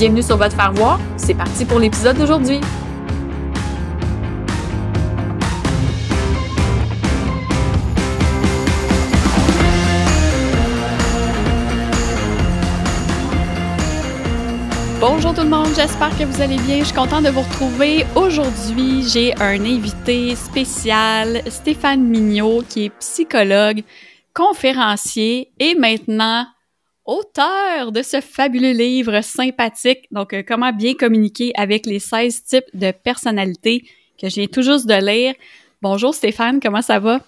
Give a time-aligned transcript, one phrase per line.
[0.00, 0.98] Bienvenue sur votre faire voir.
[1.18, 2.58] C'est parti pour l'épisode d'aujourd'hui.
[14.98, 16.78] Bonjour tout le monde, j'espère que vous allez bien.
[16.78, 18.06] Je suis contente de vous retrouver.
[18.14, 23.82] Aujourd'hui, j'ai un invité spécial, Stéphane Mignot, qui est psychologue,
[24.32, 26.46] conférencier et maintenant
[27.10, 32.64] auteur de ce fabuleux livre sympathique, donc euh, comment bien communiquer avec les 16 types
[32.72, 33.84] de personnalités
[34.20, 35.34] que je viens tout juste de lire.
[35.82, 37.20] Bonjour Stéphane, comment ça va?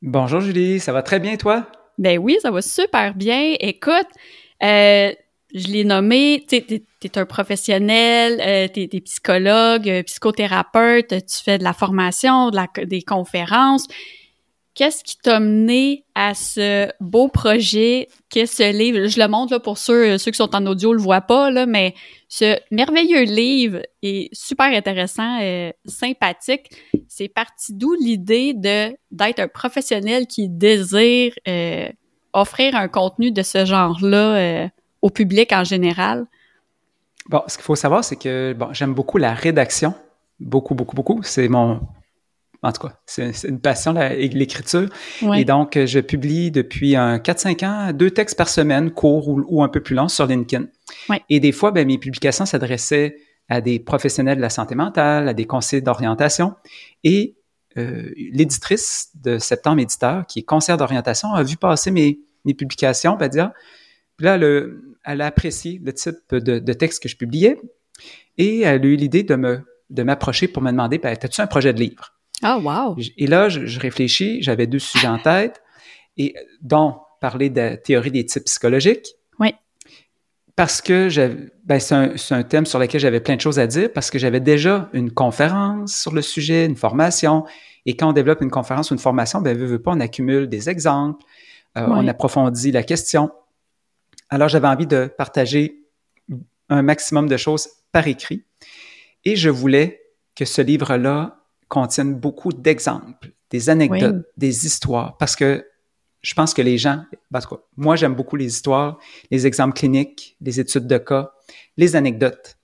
[0.00, 1.66] Bonjour Julie, ça va très bien toi?
[1.98, 3.56] Ben oui, ça va super bien.
[3.60, 4.08] Écoute,
[4.62, 5.12] euh,
[5.54, 11.64] je l'ai nommé, tu es, un professionnel, euh, tu es, psychologue, psychothérapeute, tu fais de
[11.64, 13.86] la formation, de la, des conférences.
[14.74, 19.08] Qu'est-ce qui t'a mené à ce beau projet qu'est ce livre?
[19.08, 21.66] Je le montre là, pour ceux, ceux qui sont en audio, le voient pas, là,
[21.66, 21.94] mais
[22.28, 26.70] ce merveilleux livre est super intéressant, euh, sympathique.
[27.08, 31.88] C'est parti d'où l'idée de d'être un professionnel qui désire euh,
[32.32, 34.68] offrir un contenu de ce genre-là euh,
[35.02, 36.26] au public en général?
[37.28, 39.94] Bon, ce qu'il faut savoir, c'est que bon, j'aime beaucoup la rédaction.
[40.38, 41.20] Beaucoup, beaucoup, beaucoup.
[41.22, 41.80] C'est mon
[42.62, 44.88] en tout cas, c'est une passion, l'écriture.
[45.34, 49.68] Et donc, je publie depuis un 4-5 ans deux textes par semaine, courts ou, un
[49.68, 50.66] peu plus longs, sur LinkedIn.
[51.30, 53.16] Et des fois, ben, mes publications s'adressaient
[53.48, 56.54] à des professionnels de la santé mentale, à des conseils d'orientation.
[57.02, 57.36] Et
[57.78, 63.16] euh, l'éditrice de Septembre Éditeur, qui est conseillère d'orientation, a vu passer mes, mes publications,
[63.16, 63.52] va dire,
[64.16, 67.58] puis là, le, elle a apprécié le type de, de, texte que je publiais
[68.36, 71.46] et elle a eu l'idée de me de m'approcher pour me demander, ben, as-tu un
[71.46, 72.19] projet de livre?
[72.42, 72.96] Ah, wow!
[73.16, 75.62] Et là, je, réfléchis, j'avais deux sujets en tête,
[76.16, 79.14] et dont parler de théorie des types psychologiques.
[79.38, 79.54] Oui.
[80.56, 81.08] Parce que
[81.64, 84.18] ben, c'est un, un, thème sur lequel j'avais plein de choses à dire, parce que
[84.18, 87.44] j'avais déjà une conférence sur le sujet, une formation,
[87.86, 90.48] et quand on développe une conférence ou une formation, ben, veut, veut pas, on accumule
[90.48, 91.24] des exemples,
[91.78, 93.30] euh, on approfondit la question.
[94.28, 95.84] Alors, j'avais envie de partager
[96.68, 98.44] un maximum de choses par écrit,
[99.24, 100.02] et je voulais
[100.34, 101.39] que ce livre-là
[101.70, 105.64] contiennent beaucoup d'exemples, des anecdotes, des histoires, parce que
[106.20, 108.98] je pense que les gens, que moi j'aime beaucoup les histoires,
[109.30, 111.30] les exemples cliniques, les études de cas,
[111.78, 112.58] les anecdotes.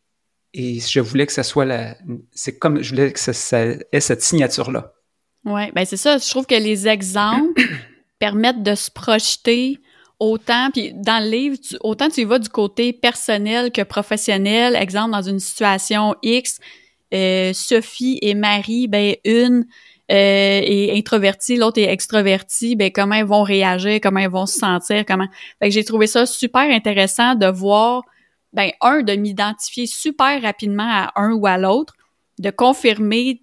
[0.53, 1.97] Et je voulais que ça soit la,
[2.33, 4.93] c'est comme je voulais que ça, ait cette signature-là.
[5.45, 6.19] Oui, ben c'est ça.
[6.19, 7.63] Je trouve que les exemples
[8.19, 9.79] permettent de se projeter
[10.19, 14.75] autant, puis dans le livre, autant tu y vas du côté personnel que professionnel.
[14.75, 16.59] Exemple, dans une situation X,
[17.15, 19.67] euh, Sophie et Marie, ben une
[20.11, 24.59] euh, est introvertie, l'autre est extrovertie, ben comment elles vont réagir, comment elles vont se
[24.59, 25.27] sentir, comment.
[25.59, 28.03] Fait que j'ai trouvé ça super intéressant de voir,
[28.53, 31.95] ben un de m'identifier super rapidement à un ou à l'autre,
[32.39, 33.43] de confirmer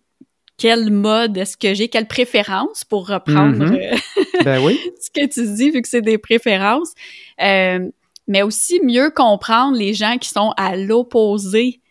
[0.58, 3.94] quel mode est-ce que j'ai, quelle préférence pour reprendre mm-hmm.
[3.94, 4.80] euh, ben oui.
[5.02, 6.94] ce que tu dis vu que c'est des préférences,
[7.42, 7.90] euh,
[8.28, 11.82] mais aussi mieux comprendre les gens qui sont à l'opposé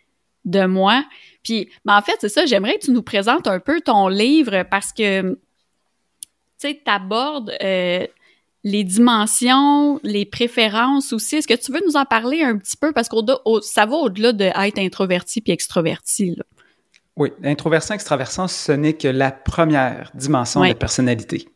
[0.46, 1.04] de moi
[1.42, 4.64] puis, ben en fait, c'est ça, j'aimerais que tu nous présentes un peu ton livre
[4.70, 5.38] parce que, tu
[6.58, 8.06] sais, tu abordes euh,
[8.64, 11.36] les dimensions, les préférences aussi.
[11.36, 12.92] Est-ce que tu veux nous en parler un petit peu?
[12.92, 13.16] Parce que
[13.62, 16.36] ça va au-delà de être introverti puis extroverti.
[16.36, 16.44] Là.
[17.16, 21.48] Oui, introversion, extraversion, ce n'est que la première dimension de la personnalité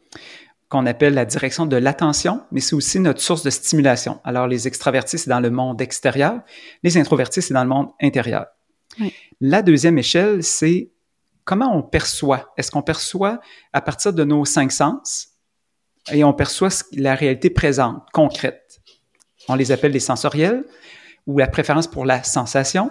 [0.68, 4.20] qu'on appelle la direction de l'attention, mais c'est aussi notre source de stimulation.
[4.24, 6.40] Alors, les extravertis, c'est dans le monde extérieur,
[6.82, 8.46] les introvertis, c'est dans le monde intérieur.
[9.40, 10.90] La deuxième échelle, c'est
[11.44, 12.52] comment on perçoit.
[12.56, 13.40] Est-ce qu'on perçoit
[13.72, 15.28] à partir de nos cinq sens
[16.12, 18.80] et on perçoit la réalité présente, concrète?
[19.48, 20.64] On les appelle les sensoriels
[21.26, 22.90] ou la préférence pour la sensation.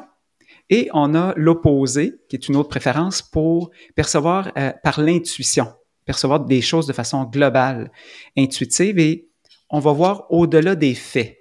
[0.70, 5.72] Et on a l'opposé, qui est une autre préférence pour percevoir euh, par l'intuition,
[6.06, 7.92] percevoir des choses de façon globale,
[8.36, 9.28] intuitive, et
[9.70, 11.38] on va voir au-delà des faits.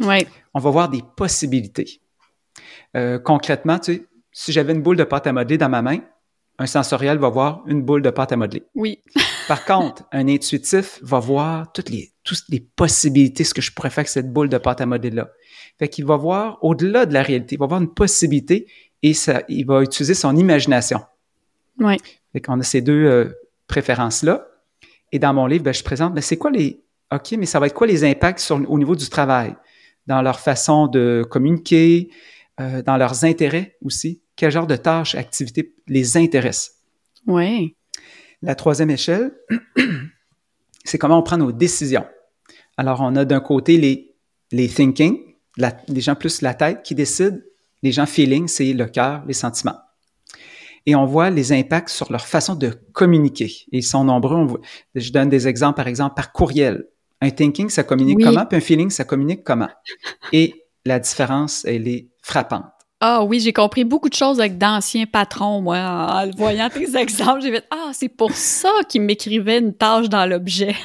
[0.00, 0.26] Ouais.
[0.54, 2.00] On va voir des possibilités.
[2.96, 4.06] Euh, concrètement, tu sais,
[4.38, 5.98] si j'avais une boule de pâte à modeler dans ma main,
[6.60, 8.62] un sensoriel va voir une boule de pâte à modeler.
[8.76, 9.02] Oui.
[9.48, 13.90] Par contre, un intuitif va voir toutes les, toutes les possibilités, ce que je pourrais
[13.90, 15.28] faire avec cette boule de pâte à modeler-là.
[15.80, 18.68] Fait qu'il va voir au-delà de la réalité, il va voir une possibilité
[19.02, 21.00] et ça, il va utiliser son imagination.
[21.80, 21.96] Oui.
[22.32, 23.32] Fait qu'on a ces deux euh,
[23.66, 24.46] préférences-là.
[25.10, 26.80] Et dans mon livre, ben, je présente, ben, c'est quoi les,
[27.12, 29.56] OK, mais ça va être quoi les impacts sur, au niveau du travail,
[30.06, 32.10] dans leur façon de communiquer,
[32.60, 34.22] euh, dans leurs intérêts aussi.
[34.38, 36.76] Quel genre de tâches, activités les intéressent?
[37.26, 37.74] Oui.
[38.40, 39.32] La troisième échelle,
[40.84, 42.06] c'est comment on prend nos décisions.
[42.76, 44.14] Alors, on a d'un côté les,
[44.52, 45.18] les thinking,
[45.88, 47.36] les gens plus la tête qui décident,
[47.82, 49.76] les gens feeling, c'est le cœur, les sentiments.
[50.86, 53.52] Et on voit les impacts sur leur façon de communiquer.
[53.72, 54.62] Et ils sont nombreux.
[54.94, 56.86] je donne des exemples, par exemple, par courriel.
[57.20, 59.68] Un thinking, ça communique comment, puis un feeling, ça communique comment?
[60.32, 62.66] Et la différence, elle est frappante.
[63.00, 67.42] Ah oui, j'ai compris beaucoup de choses avec d'anciens patrons, moi, en voyant tes exemples.
[67.42, 70.74] J'ai fait Ah, c'est pour ça qu'ils m'écrivaient une tâche dans l'objet.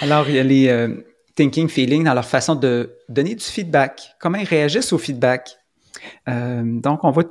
[0.00, 0.94] Alors, il y a les euh,
[1.36, 5.56] thinking, feeling dans leur façon de donner du feedback, comment ils réagissent au feedback.
[6.28, 7.22] Euh, donc, on va,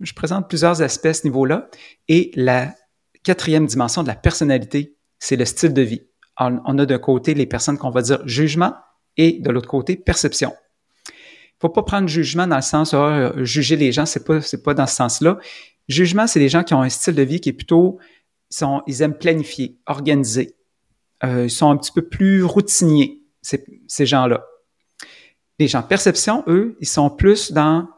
[0.00, 1.68] je présente plusieurs aspects à ce niveau-là.
[2.08, 2.74] Et la
[3.22, 6.02] quatrième dimension de la personnalité, c'est le style de vie.
[6.40, 8.74] On, on a d'un côté les personnes qu'on va dire jugement,
[9.16, 10.52] et de l'autre côté, perception.
[11.60, 14.74] Faut pas prendre jugement dans le sens ah, juger les gens, c'est pas c'est pas
[14.74, 15.38] dans ce sens-là.
[15.88, 17.98] Jugement, c'est des gens qui ont un style de vie qui est plutôt
[18.50, 20.56] ils, sont, ils aiment planifier, organiser.
[21.22, 24.44] Euh, ils sont un petit peu plus routiniers ces, ces gens-là.
[25.58, 27.88] Les gens perception, eux, ils sont plus dans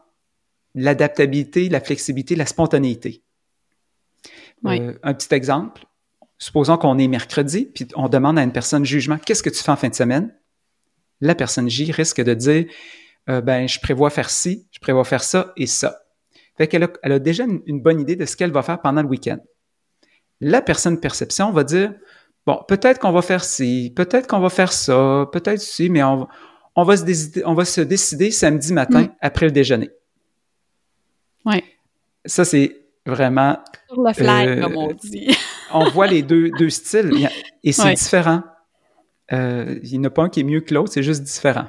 [0.75, 3.23] l'adaptabilité, la flexibilité, la spontanéité.
[4.63, 4.79] Oui.
[4.79, 5.85] Euh, un petit exemple.
[6.37, 9.71] Supposons qu'on est mercredi, puis on demande à une personne jugement, qu'est-ce que tu fais
[9.71, 10.36] en fin de semaine?
[11.21, 12.65] La personne J risque de dire
[13.29, 15.99] euh, ben je prévois faire ci, je prévois faire ça et ça.
[16.57, 19.01] Fait qu'elle a, elle a déjà une, bonne idée de ce qu'elle va faire pendant
[19.01, 19.37] le week-end.
[20.39, 21.93] La personne perception va dire
[22.45, 26.27] bon peut-être qu'on va faire ci, peut-être qu'on va faire ça, peut-être ci, mais on,
[26.75, 29.15] on va se décider, on va se décider samedi matin mm.
[29.21, 29.89] après le déjeuner.
[31.45, 31.63] Ouais.
[32.25, 32.75] Ça c'est
[33.05, 35.35] vraiment sur le fly euh, comme on dit.
[35.73, 37.29] on voit les deux, deux styles
[37.63, 38.43] et c'est différent.
[39.33, 41.65] Euh, il n'y en a pas un qui est mieux que l'autre, c'est juste différent.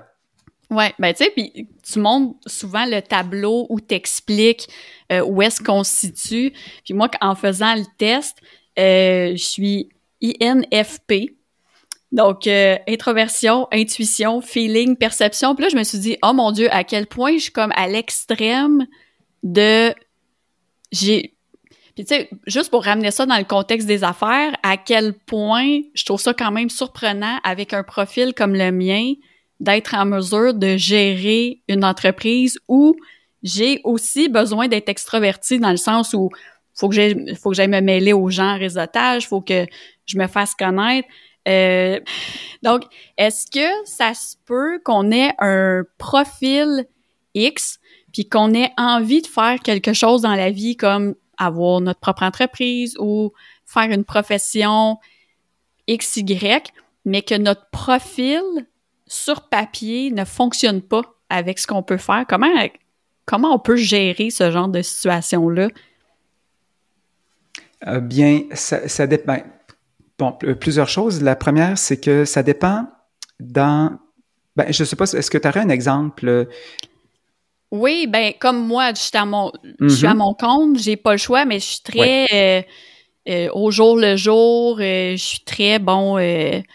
[0.70, 4.68] Ouais, ben tu sais, puis tu montres souvent le tableau où t'expliques
[5.10, 6.52] euh, où est-ce qu'on se situe.
[6.84, 8.36] Puis moi, en faisant le test,
[8.78, 9.88] euh, je suis
[10.22, 11.34] INFP.
[12.12, 15.54] Donc, euh, introversion, intuition, feeling, perception.
[15.54, 17.72] Puis là, je me suis dit, oh mon Dieu, à quel point je suis comme
[17.74, 18.86] à l'extrême
[19.42, 19.94] de...
[20.90, 21.34] J'ai
[21.98, 25.80] puis tu sais, juste pour ramener ça dans le contexte des affaires, à quel point
[25.94, 29.14] je trouve ça quand même surprenant avec un profil comme le mien
[29.58, 32.94] d'être en mesure de gérer une entreprise où
[33.42, 36.30] j'ai aussi besoin d'être extroverti dans le sens où
[36.72, 39.66] faut que j'aille faut que j'aille me mêler aux gens en réseautage, faut que
[40.06, 41.08] je me fasse connaître.
[41.48, 41.98] Euh,
[42.62, 42.84] donc,
[43.16, 46.86] est-ce que ça se peut qu'on ait un profil
[47.34, 47.80] X
[48.12, 52.22] puis qu'on ait envie de faire quelque chose dans la vie comme avoir notre propre
[52.22, 53.32] entreprise ou
[53.64, 54.98] faire une profession
[55.88, 56.62] XY,
[57.04, 58.42] mais que notre profil
[59.06, 62.24] sur papier ne fonctionne pas avec ce qu'on peut faire.
[62.28, 62.48] Comment,
[63.24, 65.68] comment on peut gérer ce genre de situation-là?
[67.86, 69.38] Euh, bien, ça, dépend.
[70.18, 71.22] Bon, plusieurs choses.
[71.22, 72.86] La première, c'est que ça dépend
[73.38, 73.98] dans.
[74.56, 76.48] Ben, je ne sais pas, est-ce que tu aurais un exemple
[77.70, 80.18] oui, ben comme moi, je suis à mon, je suis à mhm.
[80.18, 82.62] mon compte, j'ai pas le choix, mais je suis très euh,
[83.28, 84.78] euh, au jour le jour.
[84.80, 86.16] Euh, je suis très bon.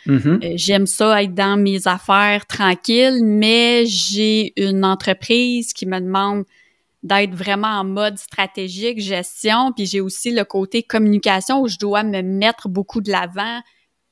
[0.05, 0.39] Mhm.
[0.55, 6.43] J'aime ça être dans mes affaires tranquille, mais j'ai une entreprise qui me demande
[7.01, 12.03] d'être vraiment en mode stratégique, gestion, puis j'ai aussi le côté communication où je dois
[12.03, 13.59] me mettre beaucoup de l'avant,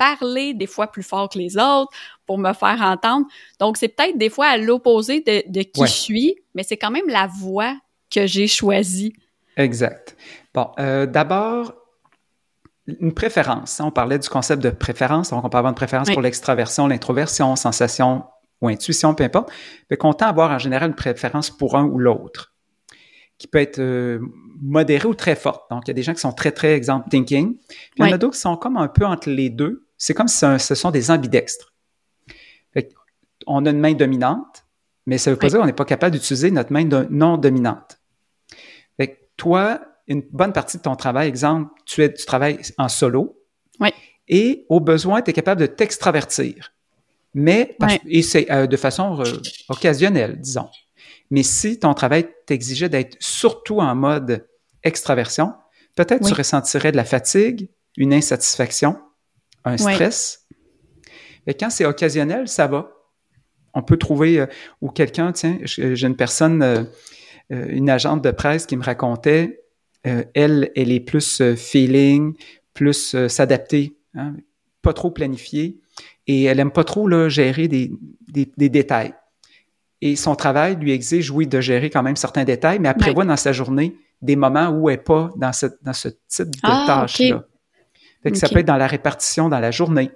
[0.02, 1.92] parler des fois plus fort que les autres
[2.26, 3.28] pour me faire entendre.
[3.60, 7.08] Donc, c'est peut-être des fois à l'opposé de, qui je suis, mais c'est quand même
[7.08, 7.78] la voix
[8.10, 9.14] que j'ai choisie.
[9.58, 10.18] Exact.
[10.56, 11.76] Bon, euh, d'abord,
[12.88, 13.80] une préférence.
[13.80, 15.30] On parlait du concept de préférence.
[15.30, 18.24] Donc, on peut avoir une préférence pour l'extraversion, l'introversion, sensation
[18.60, 19.52] ou intuition, peu importe.
[19.92, 22.56] Mais qu'on tend à avoir en général une préférence pour un ou l'autre,
[23.38, 24.20] qui peut être euh,
[24.60, 25.70] modérée ou très forte.
[25.70, 27.56] Donc, il y a des gens qui sont très, très, exemple, thinking.
[27.56, 30.16] Puis, il y en a d'autres qui sont comme un peu entre les deux c'est
[30.16, 31.76] comme si ce sont des ambidextres.
[33.46, 34.66] on a une main dominante
[35.06, 38.00] Mais ça ne veut pas dire qu'on n'est pas capable d'utiliser notre main non dominante.
[38.98, 42.90] Fait que toi, une bonne partie de ton travail, exemple, tu, es, tu travailles en
[42.90, 43.40] solo.
[43.80, 43.90] Oui.
[44.28, 46.74] Et au besoin, tu es capable de t'extravertir.
[47.36, 47.78] Mais,
[48.08, 49.40] et c'est euh, de façon euh,
[49.70, 50.70] occasionnelle, disons.
[51.30, 54.48] Mais si ton travail t'exigeait d'être surtout en mode
[54.84, 55.54] extraversion,
[55.96, 59.00] peut-être tu ressentirais de la fatigue, une insatisfaction,
[59.66, 60.48] un stress.
[61.48, 62.92] Mais quand c'est occasionnel, ça va.
[63.74, 64.46] On peut trouver, euh,
[64.82, 66.88] ou quelqu'un, tiens, j'ai une personne,
[67.50, 69.64] une agente de presse qui me racontait,
[70.04, 72.34] elle, elle est plus feeling,
[72.74, 74.36] plus s'adapter, hein,
[74.82, 75.82] pas trop planifier
[76.28, 77.92] et elle aime pas trop là, gérer des,
[78.28, 79.14] des, détails.
[80.02, 83.26] Et son travail lui exige, oui, de gérer quand même certains détails, mais elle prévoit
[83.26, 86.60] dans sa journée des moments où elle n'est pas dans ce, dans ce type de
[86.64, 87.44] ah, tâche-là.
[88.34, 90.12] Ça peut être dans la répartition dans la journée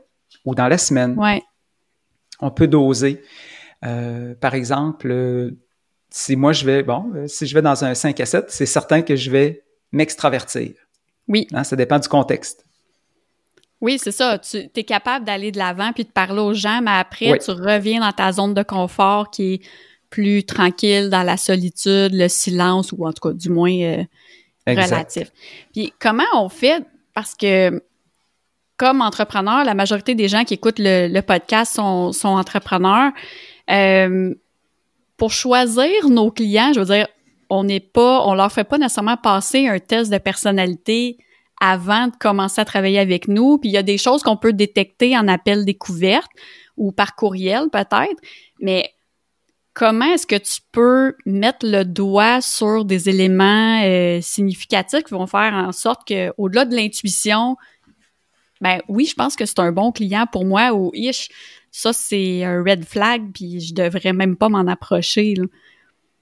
[0.45, 1.17] ou dans la semaine.
[1.17, 1.41] Ouais.
[2.39, 3.21] On peut doser.
[3.85, 5.51] Euh, par exemple, euh,
[6.09, 8.65] si moi je vais, bon, euh, si je vais dans un 5 à 7, c'est
[8.65, 10.73] certain que je vais m'extravertir.
[11.27, 11.47] Oui.
[11.53, 12.65] Hein, ça dépend du contexte.
[13.81, 14.39] Oui, c'est ça.
[14.39, 17.99] Tu es capable d'aller de l'avant puis de parler aux gens, mais après, tu reviens
[17.99, 19.61] dans ta zone de confort qui est
[20.09, 24.05] plus tranquille, dans la solitude, le silence, ou en tout cas, du moins
[24.65, 25.31] relatif.
[25.73, 26.85] Puis comment on fait?
[27.13, 27.81] Parce que
[28.77, 33.11] comme entrepreneur, la majorité des gens qui écoutent le, podcast sont, entrepreneurs.
[33.69, 34.33] Euh,
[35.17, 37.07] pour choisir nos clients, je veux dire,
[37.49, 41.17] on n'est pas, on leur fait pas nécessairement passer un test de personnalité
[41.61, 43.57] avant de commencer à travailler avec nous.
[43.57, 46.29] Puis il y a des choses qu'on peut détecter en appel découverte
[46.75, 48.19] ou par courriel peut-être,
[48.59, 48.91] mais
[49.73, 55.27] comment est-ce que tu peux mettre le doigt sur des éléments euh, significatifs qui vont
[55.27, 57.55] faire en sorte que, au-delà de l'intuition,
[58.61, 61.29] ben oui, je pense que c'est un bon client pour moi ou ish,
[61.71, 65.35] ça c'est un red flag puis je devrais même pas m'en approcher.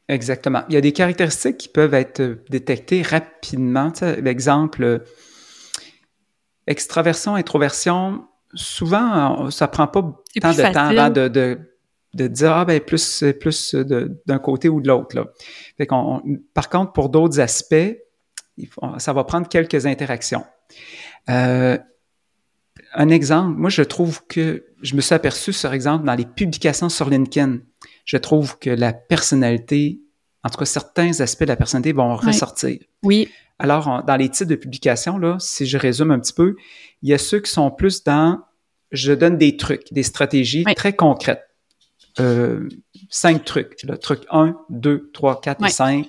[0.10, 0.64] Exactement.
[0.70, 3.92] Il y a des caractéristiques qui peuvent être détectées rapidement.
[4.22, 5.04] L'exemple,
[6.68, 10.02] extraversion, introversion, souvent, ça prend pas
[10.42, 11.60] tant de temps avant de, de,
[12.14, 15.34] de, dire ah ben plus plus d'un côté ou de l'autre.
[16.54, 17.98] Par contre, pour d'autres aspects,
[18.98, 20.44] ça va prendre quelques interactions.
[21.30, 21.78] Euh,
[22.94, 26.90] un exemple, moi je trouve que je me suis aperçu, par exemple, dans les publications
[26.90, 27.60] sur LinkedIn,
[28.06, 30.02] je trouve que la personnalité,
[30.44, 32.80] en tout cas certains aspects de la personnalité vont ressortir.
[33.04, 33.30] Oui.
[33.60, 36.56] Alors, dans les types de publications, là, si je résume un petit peu,
[37.02, 38.40] il y a ceux qui sont plus dans
[38.92, 41.44] je donne des trucs, des stratégies très concrètes.
[42.20, 42.70] Euh,
[43.10, 43.82] cinq trucs.
[43.84, 46.08] Le truc 1, 2, 3, 4 et 5,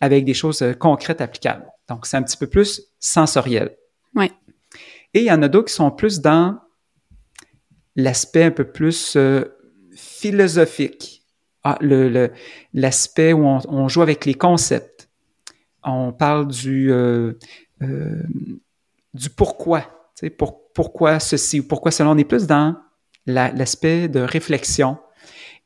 [0.00, 1.66] avec des choses euh, concrètes applicables.
[1.88, 3.74] Donc, c'est un petit peu plus sensoriel.
[4.14, 4.30] Oui.
[5.14, 6.58] Et il y en a d'autres qui sont plus dans
[7.96, 9.44] l'aspect un peu plus euh,
[9.94, 11.24] philosophique.
[11.62, 12.30] Ah, le,
[12.72, 15.10] l'aspect où on, joue avec les concepts
[15.84, 17.32] on parle du, euh,
[17.82, 18.22] euh,
[19.14, 22.10] du pourquoi, pour, pourquoi ceci ou pourquoi cela.
[22.10, 22.76] On est plus dans
[23.26, 24.98] l'aspect de réflexion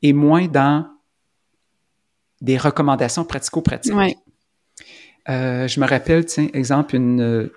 [0.01, 0.87] et moins dans
[2.41, 3.93] des recommandations pratico-pratiques.
[5.27, 7.49] Euh, je me rappelle, tiens, exemple, une,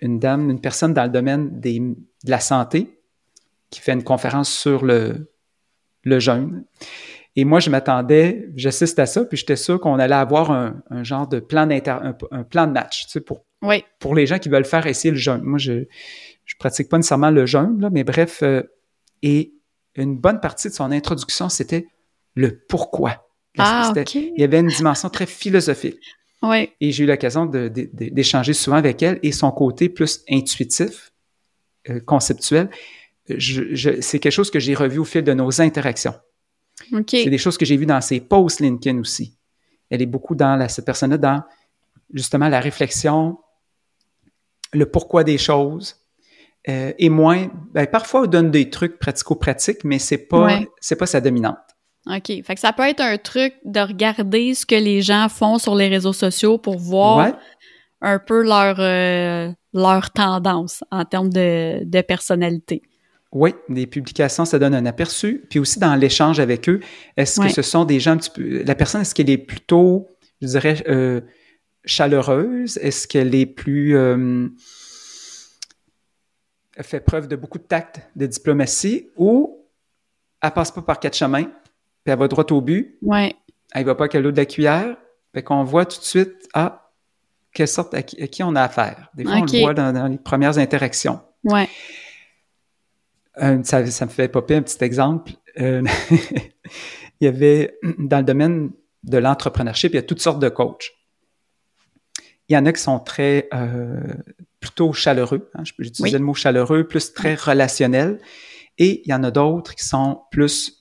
[0.00, 2.98] une dame, une personne dans le domaine des, de la santé
[3.70, 5.30] qui fait une conférence sur le,
[6.02, 6.64] le jeûne.
[7.36, 11.28] Et moi, je m'attendais, j'assiste à ça, puis j'étais sûr qu'on allait avoir un, genre
[11.28, 13.44] de plan un, plan de match, tu sais, pour,
[14.00, 15.42] pour les gens qui veulent faire essayer le jeûne.
[15.42, 15.84] Moi, je,
[16.44, 18.62] je pratique pas nécessairement le jeûne, là, mais bref, euh,
[19.22, 19.54] et
[19.94, 21.86] une bonne partie de son introduction, c'était
[22.34, 23.28] le pourquoi.
[23.58, 23.92] Ah,
[24.36, 26.00] Il y avait une dimension très philosophique.
[26.42, 26.70] Oui.
[26.80, 31.12] Et j'ai eu l'occasion d'échanger souvent avec elle et son côté plus intuitif,
[31.88, 32.70] euh, conceptuel,
[33.28, 36.14] je, c'est quelque chose que j'ai revu au fil de nos interactions.
[37.06, 39.36] C'est des choses que j'ai vues dans ses posts LinkedIn aussi.
[39.90, 41.42] Elle est beaucoup dans la, cette personne-là dans
[42.12, 43.38] justement la réflexion,
[44.72, 45.96] le pourquoi des choses,
[46.68, 47.50] euh, et moins.
[47.72, 51.58] Ben, parfois, elle donne des trucs pratico-pratiques, mais c'est pas c'est pas sa dominante.
[52.06, 52.26] OK.
[52.26, 55.74] Fait que ça peut être un truc de regarder ce que les gens font sur
[55.74, 57.32] les réseaux sociaux pour voir
[58.00, 62.82] un peu leur, euh, leur tendance en termes de, de personnalité.
[63.32, 65.44] Oui, des publications, ça donne un aperçu.
[65.50, 66.80] Puis aussi dans l'échange avec eux,
[67.16, 68.62] est-ce que ce sont des gens un petit peu.
[68.64, 70.08] La personne, est-ce qu'elle est plutôt,
[70.40, 71.20] je dirais, euh,
[71.84, 72.78] chaleureuse?
[72.78, 73.96] Est-ce qu'elle est plus.
[73.96, 74.48] Euh,
[76.82, 79.66] fait preuve de beaucoup de tact, de diplomatie, ou
[80.42, 81.52] elle passe pas par quatre chemins,
[82.04, 82.98] puis elle va droit au but.
[83.02, 83.34] Ouais.
[83.72, 84.96] Elle va pas qu'à l'eau de la cuillère.
[85.32, 86.90] Fait qu'on voit tout de suite, ah,
[87.52, 89.10] quelle sorte, à qui, on a affaire.
[89.14, 91.20] Des fois, on le voit dans, dans les premières interactions.
[91.44, 91.68] Ouais.
[93.38, 95.32] Euh, ça, me fait popper un petit exemple.
[95.58, 95.82] Euh,
[97.20, 98.70] il y avait, dans le domaine
[99.04, 100.90] de l'entrepreneurship, il y a toutes sortes de coachs.
[102.48, 104.00] Il y en a qui sont très euh,
[104.58, 108.18] plutôt chaleureux, hein, je peux utiliser le mot chaleureux, plus très relationnels,
[108.76, 110.79] et il y en a d'autres qui sont plus,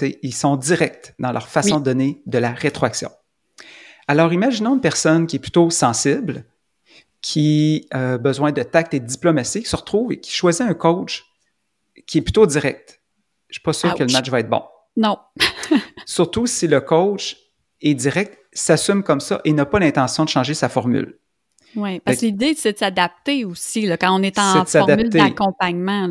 [0.00, 3.10] ils sont directs dans leur façon de donner de la rétroaction.
[4.06, 6.44] Alors, imaginons une personne qui est plutôt sensible,
[7.20, 10.74] qui a besoin de tact et de diplomatie, qui se retrouve et qui choisit un
[10.74, 11.24] coach
[12.06, 13.00] qui est plutôt direct.
[13.48, 14.62] Je suis pas sûr que le match va être bon.
[14.96, 15.18] Non.
[16.06, 17.36] Surtout si le coach
[17.80, 21.18] est direct, s'assume comme ça et n'a pas l'intention de changer sa formule.
[21.76, 26.08] Oui, parce que l'idée, c'est de s'adapter aussi, là, quand on est en formule d'accompagnement.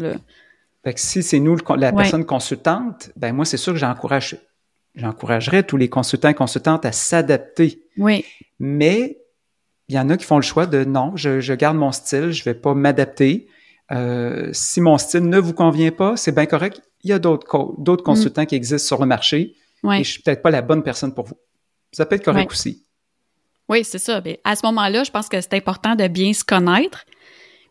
[0.87, 4.37] Fait que si c'est nous, la personne consultante, ben moi, c'est sûr que j'encourage,
[4.95, 7.83] j'encouragerais tous les consultants et consultantes à s'adapter.
[7.97, 8.23] Oui.
[8.57, 9.17] Mais
[9.89, 12.41] il y en a qui font le choix de non, je, garde mon style, je
[12.45, 13.49] vais pas m'adapter.
[13.91, 16.81] Euh, si mon style ne vous convient pas, c'est bien correct.
[17.03, 18.05] Il y a d'autres d'autres mm.
[18.05, 19.55] consultants qui existent sur le marché
[19.91, 21.37] et je suis peut-être pas la bonne personne pour vous.
[21.91, 22.85] Ça peut être correct aussi.
[23.67, 24.21] Oui, c'est ça.
[24.45, 27.03] À ce moment-là, je pense que c'est important de bien se connaître.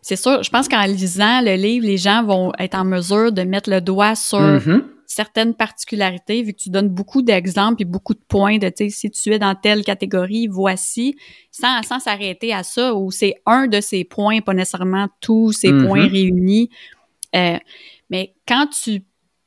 [0.08, 3.42] C'est sûr, je pense qu'en lisant le livre, les gens vont être en mesure de
[3.42, 8.12] mettre le doigt sur mm-hmm certaines particularités, vu que tu donnes beaucoup d'exemples et beaucoup
[8.12, 11.16] de points de, tu sais, si tu es dans telle catégorie, voici,
[11.50, 15.70] sans sans s'arrêter à ça, ou c'est un de ces points, pas nécessairement tous ces
[15.70, 15.86] mm-hmm.
[15.86, 16.70] points réunis.
[17.34, 17.56] Euh,
[18.10, 19.04] mais quand tu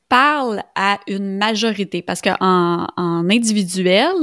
[0.08, 2.88] parles à une majorité, parce que en,
[3.30, 4.14] individuel,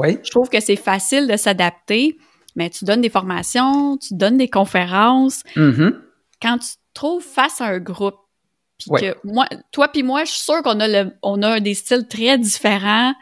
[0.00, 2.16] je trouve que c'est facile de s'adapter,
[2.56, 5.42] mais tu donnes des formations, tu donnes des conférences.
[5.54, 5.94] Mm-hmm.
[6.42, 8.16] Quand tu te trouves face à un groupe,
[8.78, 11.74] puis que moi, toi puis moi, je suis sûre qu'on a le, on a des
[11.74, 13.14] styles très différents.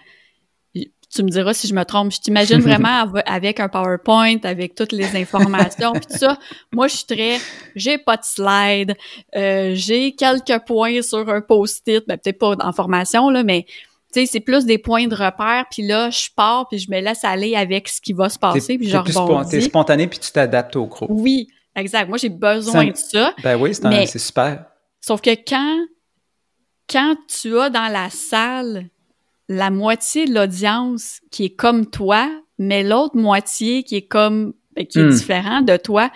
[0.74, 2.10] Tu me diras si je me trompe.
[2.10, 6.38] Je t'imagine vraiment avec un PowerPoint, avec toutes les informations, puis tout ça.
[6.72, 7.38] Moi, je suis très,
[7.76, 8.96] j'ai pas de slide,
[9.36, 13.66] euh, j'ai quelques points sur un post-it, ben, peut-être pas en formation là, mais
[14.14, 15.64] sais, c'est plus des points de repère.
[15.70, 18.78] Puis là, je pars, puis je me laisse aller avec ce qui va se passer,
[18.78, 19.50] puis je rebondis.
[19.50, 21.10] T'es spontané, puis tu t'adaptes au groupe.
[21.10, 22.08] Oui, exact.
[22.08, 23.34] Moi, j'ai besoin de ça.
[23.42, 24.64] Ben oui, c'est super.
[25.00, 25.84] Sauf que quand,
[26.88, 28.88] quand tu as dans la salle
[29.48, 34.86] la moitié de l'audience qui est comme toi, mais l'autre moitié qui est comme ben,
[34.86, 35.10] qui est hmm.
[35.10, 36.10] différent de toi,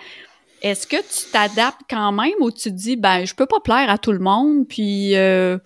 [0.61, 3.89] est-ce que tu t'adaptes quand même ou tu te dis ben je peux pas plaire
[3.89, 5.57] à tout le monde puis euh,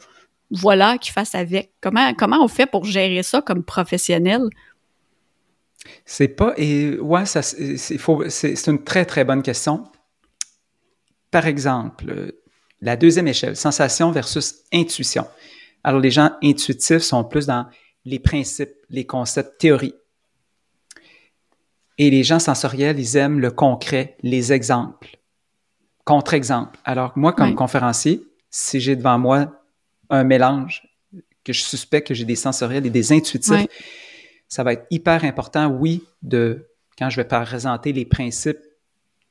[0.54, 1.74] voilà qu'il fasse avec.
[1.82, 4.42] Comment comment on fait pour gérer ça comme professionnel?
[6.06, 9.84] C'est pas et ouais ça c'est c'est une très très bonne question.
[11.32, 12.34] Par exemple,
[12.82, 15.26] la deuxième échelle, sensation versus intuition.
[15.84, 17.66] Alors, les gens intuitifs sont plus dans
[18.06, 19.96] les principes, les concepts, théories.
[21.98, 25.18] Et les gens sensoriels, ils aiment le concret, les exemples.
[26.06, 26.80] Contre-exemple.
[26.84, 29.63] Alors, moi, comme conférencier, si j'ai devant moi
[30.14, 30.88] un mélange,
[31.44, 33.68] que je suspecte que j'ai des sensoriels et des intuitifs,
[34.48, 38.60] ça va être hyper important, oui, de quand je vais présenter les principes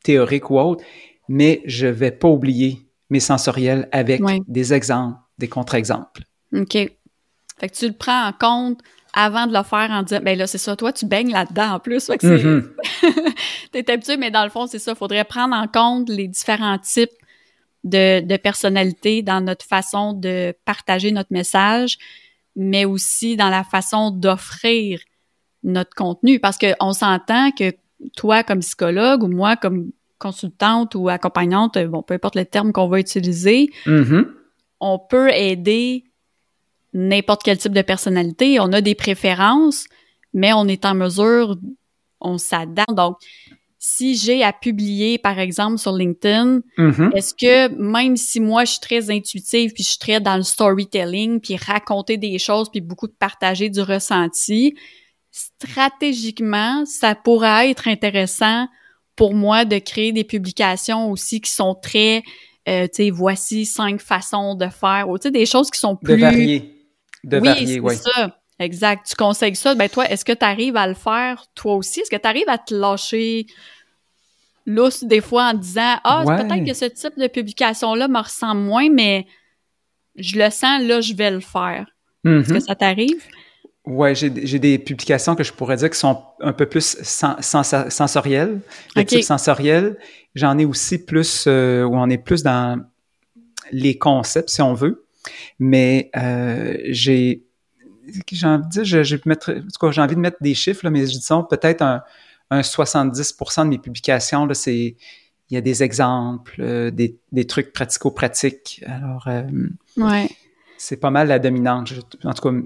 [0.03, 0.85] théoriques ou autres,
[1.29, 6.23] mais je vais pas oublier mais sensoriel avec des exemples, des contre-exemples.
[6.57, 6.73] OK.
[6.73, 8.81] Fait que tu le prends en compte
[9.13, 11.79] avant de le faire en disant, ben là, c'est ça, toi, tu baignes là-dedans en
[11.79, 12.07] plus.
[12.07, 12.43] Fait que c'est...
[12.43, 13.35] Mm-hmm.
[13.73, 14.95] T'es habitué, mais dans le fond, c'est ça.
[14.95, 17.13] Faudrait prendre en compte les différents types
[17.85, 21.99] de, de personnalités dans notre façon de partager notre message,
[22.55, 25.01] mais aussi dans la façon d'offrir
[25.63, 26.39] notre contenu.
[26.41, 27.73] Parce qu'on s'entend que
[28.17, 32.89] toi, comme psychologue, ou moi, comme consultante ou accompagnante, bon, peu importe le terme qu'on
[32.89, 34.27] va utiliser, mm-hmm.
[34.81, 36.05] on peut aider
[36.93, 38.61] n'importe quel type de personnalité.
[38.61, 39.87] On a des préférences,
[40.33, 41.57] mais on est en mesure,
[42.21, 42.95] on s'adapte.
[42.95, 43.17] Donc,
[43.85, 47.17] si j'ai à publier, par exemple, sur LinkedIn, mm-hmm.
[47.17, 50.45] est-ce que même si moi, je suis très intuitive, puis je suis très dans le
[50.45, 54.77] storytelling, puis raconter des choses, puis beaucoup de partager du ressenti,
[55.33, 58.69] stratégiquement, ça pourrait être intéressant
[59.17, 62.23] pour moi de créer des publications aussi qui sont très,
[62.69, 65.97] euh, tu sais, voici cinq façons de faire, ou tu sais, des choses qui sont
[65.97, 66.15] plus...
[66.15, 66.73] De varier.
[67.25, 67.97] De oui, varier, oui.
[67.97, 68.42] c'est ça.
[68.63, 69.07] Exact.
[69.07, 69.75] Tu conseilles ça?
[69.75, 72.01] Ben toi, est-ce que tu arrives à le faire toi aussi?
[72.01, 73.47] Est-ce que tu arrives à te lâcher
[74.67, 78.89] lousse des fois en disant Ah, peut-être que ce type de publication-là me ressemble moins,
[78.89, 79.27] mais
[80.17, 81.87] je le sens, là, je vais le faire.
[82.25, 82.61] Est-ce que mm-hmm.
[82.61, 83.25] ça t'arrive?
[83.85, 88.61] Ouais, j'ai des publications que je pourrais dire qui sont un peu plus sensorielles,
[88.95, 89.99] de type sensoriel.
[90.37, 92.81] J'en ai aussi plus euh, où on est plus dans
[93.73, 95.05] les concepts, si on veut.
[95.59, 97.45] Mais euh, j'ai
[98.31, 102.03] j'ai envie de dire, j'ai envie de mettre des chiffres, là, mais disons peut-être un,
[102.51, 104.97] un 70% de mes publications, là, c'est
[105.51, 108.83] il y a des exemples, euh, des, des trucs pratico-pratiques.
[108.87, 109.29] Alors,
[109.99, 110.29] ouais
[110.83, 111.93] c'est pas mal la dominante,
[112.25, 112.57] en tout cas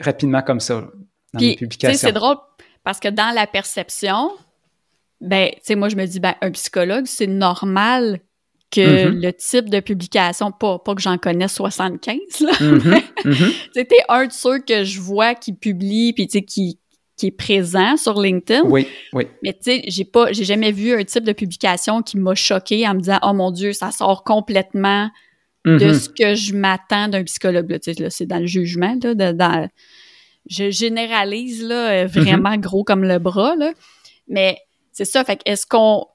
[0.00, 0.84] rapidement comme ça,
[1.32, 1.96] dans les publications.
[1.96, 2.36] C'est drôle
[2.82, 4.32] parce que dans la perception,
[5.20, 8.18] ben, tu sais, moi, je me dis, ben, un psychologue, c'est normal
[8.72, 9.20] que mm-hmm.
[9.20, 13.02] le type de publication, pas, pas que j'en connais 75, là, mm-hmm.
[13.24, 13.54] mm-hmm.
[13.74, 16.78] c'était un de ceux que je vois qui publie, puis tu sais, qui,
[17.16, 18.62] qui est présent sur LinkedIn.
[18.64, 19.28] Oui, oui.
[19.42, 22.88] Mais tu sais, j'ai pas, j'ai jamais vu un type de publication qui m'a choqué
[22.88, 25.10] en me disant, oh mon Dieu, ça sort complètement
[25.64, 27.70] de ce que je m'attends d'un psychologue.
[27.70, 29.68] Là, là, c'est dans le jugement, là, de, dans,
[30.50, 33.72] je généralise là, vraiment gros comme le bras, là.
[34.28, 34.58] Mais
[34.92, 35.22] c'est ça.
[35.24, 36.06] Fait est-ce qu'on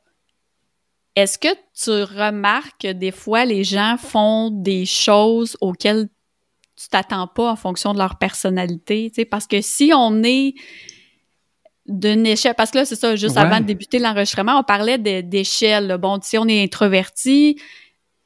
[1.17, 6.09] est-ce que tu remarques que des fois, les gens font des choses auxquelles
[6.75, 9.11] tu t'attends pas en fonction de leur personnalité?
[9.25, 10.53] Parce que si on est
[11.87, 15.97] d'une échelle, parce que là, c'est ça, juste avant de débuter l'enregistrement, on parlait d'échelle.
[15.99, 17.59] Bon, si on est introverti,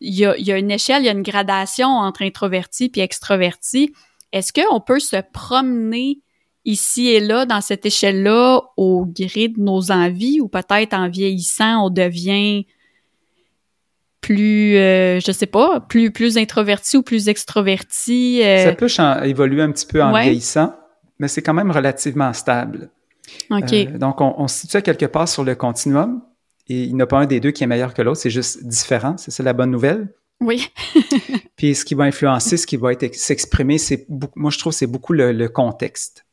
[0.02, 3.00] il y a, y a, une échelle, il y a une gradation entre introverti et
[3.00, 3.94] extroverti.
[4.34, 6.20] Est-ce qu'on peut se promener
[6.66, 11.86] ici et là, dans cette échelle-là, au gré de nos envies, ou peut-être en vieillissant,
[11.86, 12.66] on devient
[14.22, 18.42] plus, euh, je sais pas, plus plus introverti ou plus extroverti.
[18.44, 18.66] Euh.
[18.66, 18.88] Ça peut
[19.26, 20.76] évoluer un petit peu en vieillissant,
[21.20, 22.90] mais c'est quand même relativement stable.
[23.50, 23.74] OK.
[23.74, 26.22] Euh, donc, on, se situe quelque part sur le continuum
[26.68, 28.66] et il n'y a pas un des deux qui est meilleur que l'autre, c'est juste
[28.66, 29.16] différent.
[29.18, 30.14] C'est ça la bonne nouvelle?
[30.40, 30.72] Oui.
[31.56, 34.88] Puis ce qui va influencer, ce qui va être s'exprimer, c'est moi je trouve c'est
[34.88, 36.26] beaucoup le, contexte.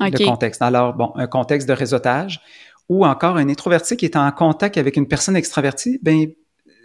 [0.00, 0.18] OK.
[0.18, 0.62] Le contexte.
[0.62, 2.40] Alors bon, un contexte de réseautage
[2.88, 6.26] ou encore un introverti qui est en contact avec une personne extravertie, ben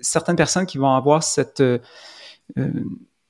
[0.01, 1.79] certaines personnes qui vont avoir cette, euh,
[2.57, 2.69] euh,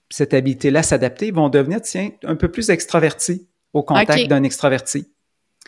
[0.09, 5.07] cette habilité-là, s'adapter, vont devenir, tiens, un peu plus extravertis au contact d'un extraverti.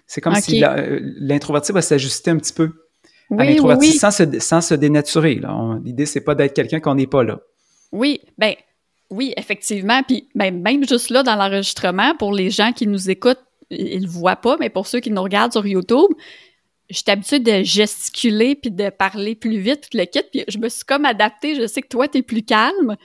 [0.08, 2.72] C'est comme si euh, l'introverti va s'ajuster un petit peu
[3.38, 5.42] à l'introverti sans, se, sans se dénaturer.
[5.84, 7.40] L'idée, c'est pas d'être quelqu'un qu'on n'est pas là.
[7.92, 8.54] Oui, ben
[9.10, 10.04] oui, effectivement.
[10.04, 14.08] Puis ben, même juste là, dans l'enregistrement, pour les gens qui nous écoutent, ils ne
[14.08, 16.12] voient pas, mais pour ceux qui nous regardent sur YouTube,
[16.90, 20.58] je suis habituée de gesticuler puis de parler plus vite, puis le kit, puis je
[20.58, 21.56] me suis comme adaptée.
[21.56, 22.96] Je sais que toi, tu es plus calme.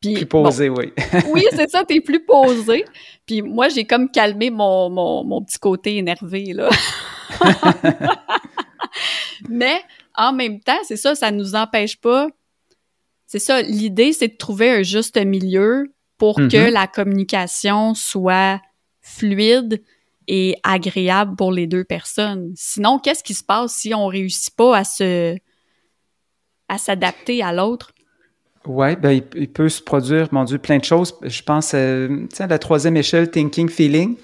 [0.00, 0.92] Puis, plus posé, oui.
[1.32, 2.84] oui, c'est ça, t'es plus posé.
[3.26, 6.68] Puis moi, j'ai comme calmé mon, mon, mon, petit côté énervé, là.
[9.48, 9.80] Mais
[10.14, 12.28] en même temps, c'est ça, ça nous empêche pas.
[13.26, 16.70] C'est ça, l'idée, c'est de trouver un juste milieu pour que mm-hmm.
[16.70, 18.60] la communication soit
[19.00, 19.82] fluide,
[20.28, 22.52] et agréable pour les deux personnes.
[22.54, 25.36] Sinon, qu'est-ce qui se passe si on réussit pas à se
[26.68, 27.92] à s'adapter à l'autre?
[28.66, 31.14] Oui, ben, il, peut se produire, mon Dieu, plein de choses.
[31.22, 34.16] Je pense euh, à la troisième échelle, thinking, feeling.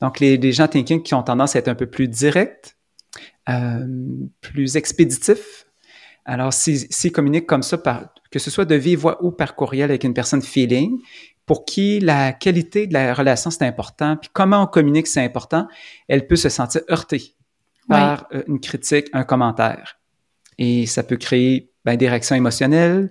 [0.00, 2.76] Donc, les, les, gens thinking qui ont tendance à être un peu plus directs,
[3.48, 3.86] euh,
[4.40, 5.66] plus expéditifs.
[6.24, 9.90] Alors, s'ils communiquent comme ça, par, que ce soit de vive voix ou par courriel
[9.90, 11.00] avec une personne feeling,
[11.48, 15.66] pour qui la qualité de la relation, c'est important, puis comment on communique, c'est important,
[16.06, 17.34] elle peut se sentir heurtée
[17.88, 19.98] par euh, une critique, un commentaire.
[20.58, 23.10] Et ça peut créer ben, des réactions émotionnelles,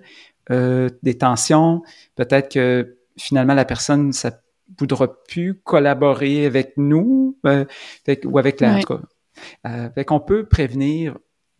[0.50, 1.82] euh, des tensions.
[2.14, 4.40] Peut-être que finalement, la personne, ça
[4.78, 7.64] voudra plus collaborer avec nous euh,
[8.24, 8.80] ou avec la...
[9.66, 11.16] Euh, fait qu'on peut prévenir,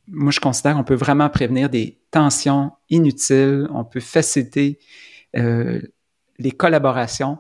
[0.07, 4.79] moi je considère qu'on peut vraiment prévenir des tensions inutiles, on peut faciliter
[5.37, 5.81] euh,
[6.39, 7.39] les collaborations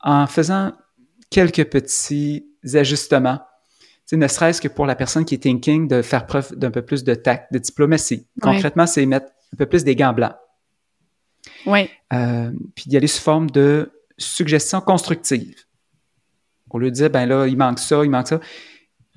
[0.00, 0.72] en faisant
[1.30, 3.40] quelques petits ajustements.
[4.06, 6.82] Tu ne serait-ce que pour la personne qui est thinking de faire preuve d'un peu
[6.82, 8.26] plus de tact, de diplomatie.
[8.40, 10.34] Concrètement, c'est mettre un peu plus des gants blancs.
[11.66, 11.90] Oui.
[12.12, 15.64] Euh, puis d'y aller sous forme de suggestions constructives.
[16.70, 18.40] Au lieu de dire, ben là, il manque ça, il manque ça.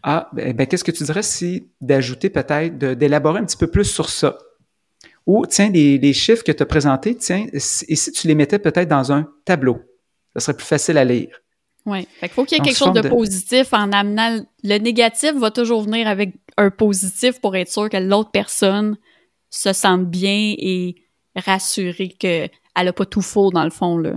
[0.04, 3.86] Ah, ben, ben qu'est-ce que tu dirais si d'ajouter peut-être, d'élaborer un petit peu plus
[3.86, 4.38] sur ça?
[5.28, 8.90] Ou, tiens, les, chiffres que tu as présentés, tiens, et si tu les mettais peut-être
[8.90, 9.80] dans un tableau,
[10.36, 11.42] ça serait plus facile à lire.
[11.86, 12.08] Oui.
[12.20, 14.44] Fait qu'il faut qu'il y ait quelque chose de, positif en amenant.
[14.64, 18.98] Le négatif va toujours venir avec un positif pour être sûr que l'autre personne
[19.50, 20.96] se sente bien et
[21.36, 24.14] rassurée qu'elle n'a pas tout faux dans le fond, là.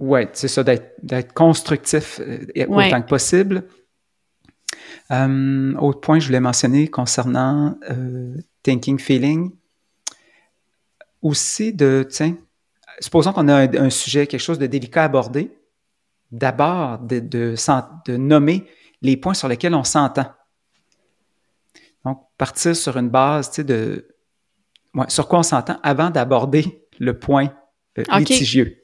[0.00, 3.64] Oui, c'est ça, d'être constructif euh, autant que possible.
[5.10, 9.50] Euh, autre point que je voulais mentionner concernant euh, thinking, feeling,
[11.22, 12.36] aussi de, tiens,
[13.00, 15.52] supposons qu'on a un, sujet, quelque chose de délicat à aborder,
[16.30, 18.66] d'abord de, de, nommer
[19.02, 20.26] les points sur lesquels on s'entend.
[22.04, 24.06] Donc, partir sur une base, tu sais, de
[25.08, 27.52] sur quoi on s'entend avant d'aborder le point
[27.98, 28.82] euh, litigieux.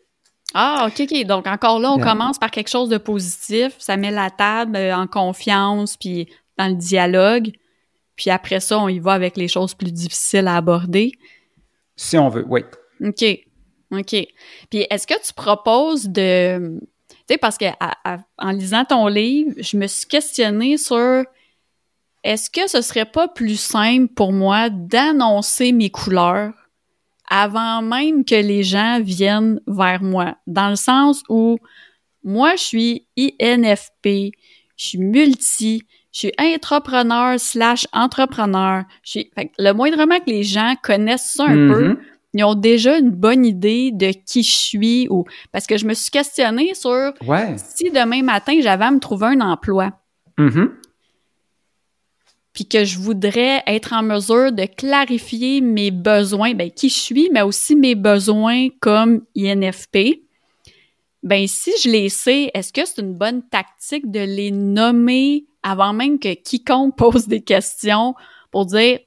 [0.53, 1.27] Ah, OK, OK.
[1.27, 3.75] Donc, encore là, on commence par quelque chose de positif.
[3.79, 7.51] Ça met la table euh, en confiance, puis dans le dialogue.
[8.17, 11.13] Puis après ça, on y va avec les choses plus difficiles à aborder.
[11.97, 12.63] Si on veut, oui.
[13.03, 13.25] OK.
[13.93, 14.27] OK.
[14.71, 16.79] Puis est-ce que tu proposes de.
[17.09, 17.67] Tu sais, parce que
[18.39, 21.25] en lisant ton livre, je me suis questionnée sur
[22.23, 26.55] est-ce que ce serait pas plus simple pour moi d'annoncer mes couleurs
[27.31, 30.37] avant même que les gens viennent vers moi?
[30.47, 31.59] Dans le sens où
[32.25, 34.33] moi, je suis INFP,
[34.77, 35.83] je suis multi,
[36.15, 38.85] je suis entrepreneur slash entrepreneur.
[39.03, 41.99] Je suis, le moindrement que les gens connaissent ça un peu, mm-hmm.
[42.35, 45.93] ils ont déjà une bonne idée de qui je suis ou parce que je me
[45.93, 47.13] suis questionnée sur
[47.57, 49.91] si demain matin j'avais à me trouver un emploi.
[50.39, 50.71] Mm-hmm
[52.53, 57.29] puis que je voudrais être en mesure de clarifier mes besoins, ben, qui je suis,
[57.33, 60.23] mais aussi mes besoins comme INFP.
[61.25, 65.93] Ben, si je les sais, est-ce que c'est une bonne tactique de les nommer avant
[65.93, 68.15] même que quiconque pose des questions
[68.53, 69.01] pour dire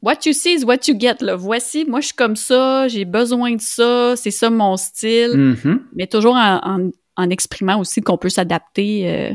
[0.00, 1.16] What you see is what you get.
[1.22, 1.34] Là.
[1.34, 5.78] Voici, moi je suis comme ça, j'ai besoin de ça, c'est ça mon style, mm-hmm.
[5.94, 9.34] mais toujours en, en, exprimant aussi qu'on peut s'adapter euh,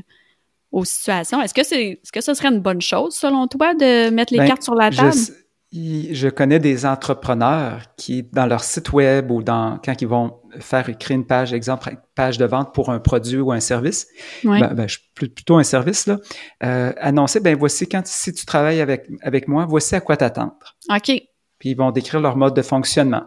[0.71, 1.41] aux situations.
[1.41, 4.39] Est-ce que c'est, ce que ce serait une bonne chose selon toi de mettre les
[4.39, 5.11] ben, cartes sur la table?
[5.11, 5.31] Je,
[5.71, 10.85] je, connais des entrepreneurs qui, dans leur site web ou dans quand ils vont faire
[10.97, 14.07] créer une page, exemple, page de vente pour un produit ou un service,
[14.43, 16.17] ben, ben, plutôt un service là,
[16.63, 20.57] euh, annoncer, ben voici quand si tu travailles avec avec moi, voici à quoi t'attendre.
[20.89, 21.11] Ok.
[21.59, 23.23] Puis ils vont décrire leur mode de fonctionnement.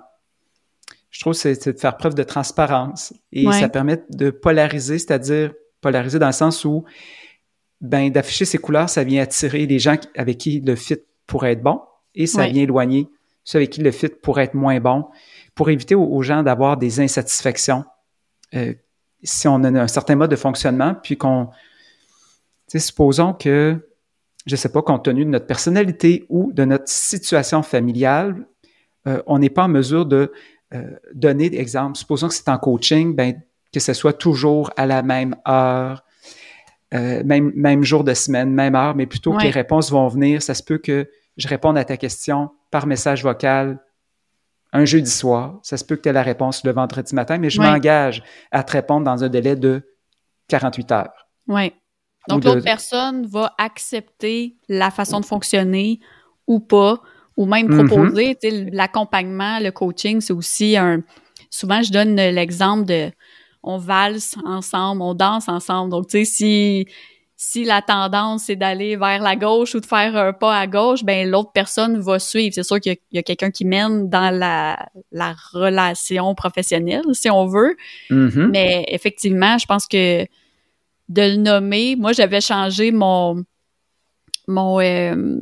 [1.10, 5.52] Je trouve que c'est de faire preuve de transparence et ça permet de polariser, c'est-à-dire
[5.80, 6.84] polariser dans le sens où
[7.80, 11.62] ben d'afficher ces couleurs, ça vient attirer les gens avec qui le fit pourrait être
[11.62, 11.80] bon
[12.14, 13.08] et ça vient éloigner
[13.44, 15.06] ceux avec qui le fit pourrait être moins bon
[15.54, 17.84] pour éviter aux, gens d'avoir des insatisfactions.
[18.54, 18.74] Euh,
[19.22, 21.48] si on a un certain mode de fonctionnement, puis qu'on,
[22.68, 23.76] supposons que,
[24.46, 28.46] je sais pas, compte tenu de notre personnalité ou de notre situation familiale,
[29.06, 30.32] euh, on n'est pas en mesure de
[30.74, 31.98] euh, donner d'exemples.
[31.98, 33.40] Supposons que c'est en coaching, ben,
[33.72, 36.04] que ce soit toujours à la même heure,
[36.94, 40.42] euh, même, même jour de semaine, même heure, mais plutôt que les réponses vont venir.
[40.42, 43.78] Ça se peut que je réponde à ta question par message vocal
[44.72, 45.58] un jeudi soir.
[45.62, 48.62] Ça se peut que tu aies la réponse le vendredi matin, mais je m'engage à
[48.62, 49.82] te répondre dans un délai de
[50.48, 51.28] 48 heures.
[51.48, 51.72] Oui.
[52.28, 56.00] Donc, l'autre personne va accepter la façon de fonctionner
[56.46, 57.00] ou pas,
[57.36, 57.86] ou même mm-hmm.
[57.88, 58.38] proposer.
[58.72, 61.02] L'accompagnement, le coaching, c'est aussi un.
[61.50, 63.10] Souvent, je donne l'exemple de
[63.62, 65.90] on valse ensemble, on danse ensemble.
[65.90, 66.86] Donc, tu sais, si,
[67.44, 71.02] si la tendance c'est d'aller vers la gauche ou de faire un pas à gauche,
[71.02, 72.54] ben l'autre personne va suivre.
[72.54, 77.46] C'est sûr qu'il y a, quelqu'un qui mène dans la, la relation professionnelle, si on
[77.46, 77.76] veut.
[78.10, 78.46] Mm-hmm.
[78.52, 80.22] Mais effectivement, je pense que
[81.08, 83.44] de le nommer, moi j'avais changé mon
[84.46, 85.40] mon euh,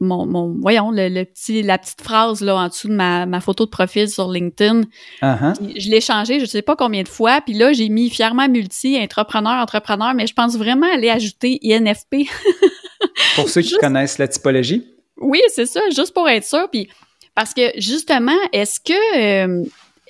[0.00, 3.70] mon, voyons, le, petit, la petite phrase là en dessous de ma, ma photo de
[3.70, 4.82] profil sur LinkedIn.
[5.22, 5.78] Uh-huh.
[5.78, 8.48] Je l'ai changé, je ne sais pas combien de fois, puis là j'ai mis fièrement
[8.48, 12.28] multi, entrepreneur, entrepreneur, mais je pense vraiment aller ajouter INFP.
[13.36, 14.86] pour ceux qui connaissent la typologie.
[15.18, 16.88] Oui, c'est ça, juste pour être sûr, puis
[17.34, 19.64] parce que justement, est-ce que euh,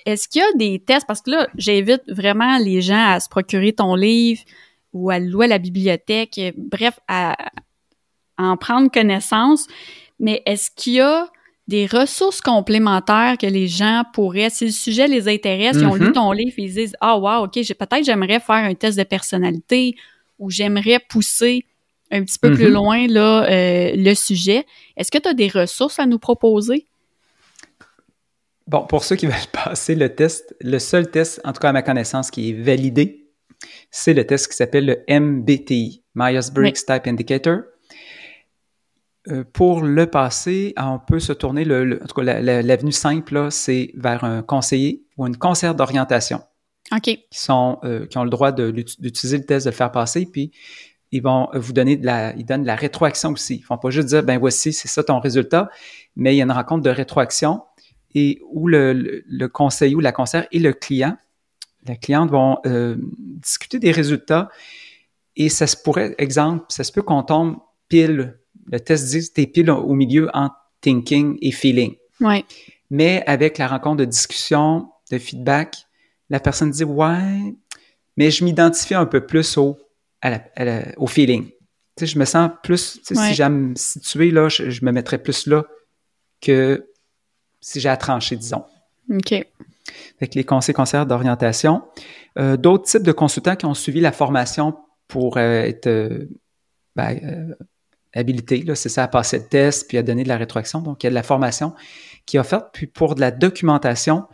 [0.07, 1.07] est-ce qu'il y a des tests?
[1.07, 4.43] Parce que là, j'invite vraiment les gens à se procurer ton livre
[4.93, 7.37] ou à louer à la bibliothèque, bref, à,
[8.41, 9.67] en prendre connaissance,
[10.19, 11.29] mais est-ce qu'il y a
[11.69, 16.09] des ressources complémentaires que les gens pourraient, si le sujet les intéresse, ils ont lu
[16.09, 16.13] mm-hmm.
[16.13, 19.95] ton livre et ils disent Ah, wow, OK, peut-être j'aimerais faire un test de personnalité
[20.39, 21.65] ou j'aimerais pousser
[22.11, 22.73] un petit peu plus mm-hmm.
[22.73, 24.67] loin là, euh, le sujet.
[24.97, 26.87] Est-ce que tu as des ressources à nous proposer?
[28.67, 31.73] Bon, pour ceux qui veulent passer le test, le seul test, en tout cas à
[31.73, 33.29] ma connaissance, qui est validé,
[33.91, 37.61] c'est le test qui s'appelle le MBTI, Myers-Briggs Type Indicator.
[39.29, 43.93] Euh, pour le passé, on peut se tourner, le, en tout cas, l'avenue simple, c'est
[43.95, 46.43] vers un conseiller ou une conseillère d'orientation.
[46.93, 47.03] OK.
[47.03, 50.53] Qui, sont, euh, qui ont le droit d'utiliser le test, de le faire passer, puis
[51.13, 53.57] ils vont vous donner de la, ils donnent de la rétroaction aussi.
[53.57, 55.69] Ils font pas juste dire, ben voici, c'est ça ton résultat,
[56.17, 57.63] mais il y a une rencontre de rétroaction
[58.15, 61.17] et où le, le, conseiller ou la conseillère et le client,
[61.87, 64.49] la cliente vont euh, discuter des résultats
[65.37, 68.40] et ça se pourrait, exemple, ça se peut qu'on tombe pile
[68.71, 71.97] le test dit t'es pile au milieu entre thinking et feeling.
[72.21, 72.45] Ouais.
[72.91, 75.77] Mais avec la rencontre de discussion, de feedback,
[76.29, 77.55] la personne dit ouais,
[78.17, 79.79] mais je m'identifie un peu plus au,
[80.97, 81.51] au feeling.
[82.01, 85.65] Je me sens plus, si j'aime me situer là, je, me mettrais plus là
[86.41, 86.87] que
[87.61, 88.65] si j'ai à trancher, disons.
[89.11, 89.33] OK.
[90.19, 91.83] Avec les conseils conseillers d'orientation.
[92.39, 94.79] Euh, d'autres types de consultants qui ont suivi la formation
[95.09, 96.29] pour euh, être euh,
[96.97, 97.55] ben,
[98.15, 100.81] habilité, c'est ça, à passer le test puis à donner de la rétroaction.
[100.81, 101.75] Donc, il y a de la formation
[102.27, 102.69] qui est offerte.
[102.73, 104.25] Puis pour de la documentation,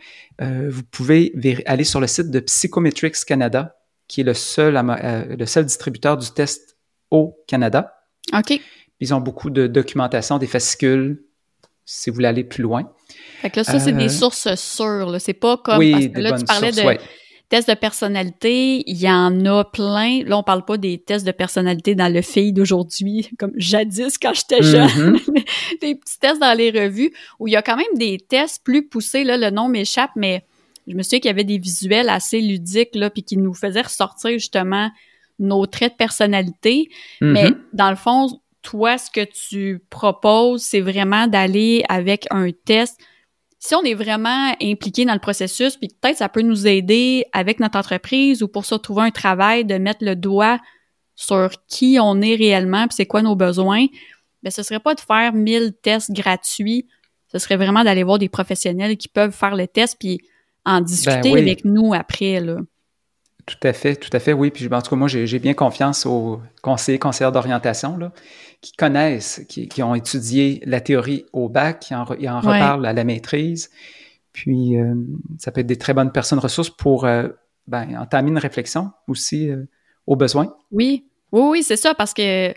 [0.41, 1.33] euh, vous pouvez
[1.67, 3.77] aller sur le site de Psychometrics Canada,
[4.09, 6.77] qui est le seul, euh, le seul distributeur du test
[7.11, 7.95] au Canada.
[8.33, 8.61] OK.
[9.01, 11.23] Ils ont beaucoup de documentation, des fascicules,
[11.85, 12.93] si vous voulez aller plus loin.
[13.41, 15.17] Fait que là, ça, c'est des sources sûres.
[15.21, 15.79] C'est pas comme...
[15.79, 16.99] Oui, parce que là, tu parlais de
[17.49, 20.23] tests de personnalité, il y en a plein.
[20.25, 24.35] Là, on parle pas des tests de personnalité dans le fille d'aujourd'hui, comme jadis quand
[24.35, 25.17] j'étais jeune.
[25.17, 25.45] Mm-hmm.
[25.81, 28.87] des petits tests dans les revues où il y a quand même des tests plus
[28.87, 29.25] poussés.
[29.25, 30.45] Là, le nom m'échappe, mais
[30.87, 33.83] je me souviens qu'il y avait des visuels assez ludiques, là, puis qui nous faisaient
[33.83, 34.91] ressortir justement
[35.39, 36.89] nos traits de personnalité.
[37.21, 37.57] Mais mm-hmm.
[37.73, 38.29] dans le fond,
[38.63, 42.99] toi, ce que tu proposes, c'est vraiment d'aller avec un test
[43.59, 47.61] si on est vraiment impliqué dans le processus, puis peut-être ça peut nous aider avec
[47.61, 50.59] notre entreprise ou pour ça trouver un travail, de mettre le doigt
[51.15, 53.87] sur qui on est réellement, puis c'est quoi nos besoins,
[54.43, 56.87] ben ce serait pas de faire 1000 tests gratuits,
[57.33, 60.21] ce serait vraiment d'aller voir des professionnels qui peuvent faire le test puis
[60.65, 62.59] en discuter ben avec nous après là.
[63.47, 64.51] Tout à fait, tout à fait, oui.
[64.51, 68.13] Puis en tout cas, moi, j'ai bien confiance aux conseillers, conseillères d'orientation, là,
[68.61, 73.71] qui connaissent, qui, ont étudié la théorie au bac, qui en, reparlent à la maîtrise.
[74.33, 74.95] Puis, euh,
[75.39, 77.29] ça peut être des très bonnes personnes ressources pour euh,
[77.69, 79.65] ben, entamer une réflexion aussi euh,
[80.09, 80.55] aux besoins.
[80.73, 82.53] Oui, oui, oui, c'est ça, parce que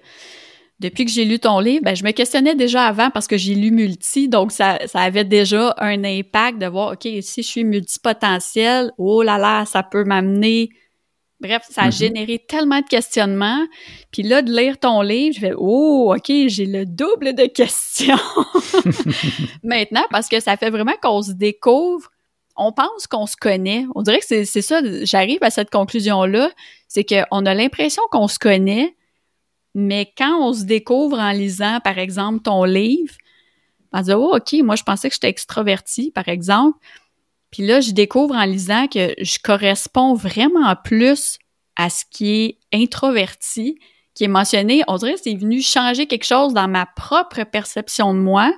[0.80, 3.56] depuis que j'ai lu ton livre, ben, je me questionnais déjà avant parce que j'ai
[3.56, 7.64] lu multi, donc ça, ça avait déjà un impact de voir, OK, si je suis
[7.64, 10.70] multipotentiel, oh là là, ça peut m'amener
[11.42, 11.98] Bref, ça a mm-hmm.
[11.98, 13.66] généré tellement de questionnements.
[14.12, 18.18] Puis là, de lire ton livre, je fais Oh, OK, j'ai le double de questions
[19.64, 22.10] maintenant parce que ça fait vraiment qu'on se découvre.
[22.58, 23.86] On pense qu'on se connaît.
[23.96, 26.52] On dirait que c'est ça, j'arrive à cette conclusion-là,
[26.90, 28.98] c'est qu'on a l'impression qu'on se connaît,
[29.76, 33.14] mais quand on se découvre en lisant, par exemple, ton livre,
[33.94, 36.78] on dit Oh, OK, moi, je pensais que j'étais extraverti, par exemple.
[37.52, 41.40] Puis là, je découvre en lisant que je corresponds vraiment plus
[41.76, 43.80] à ce qui est introverti,
[44.14, 44.84] qui est mentionné.
[44.88, 48.54] On dirait que c'est venu changer quelque chose dans ma propre perception de moi,